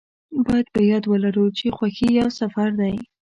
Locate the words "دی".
2.79-2.95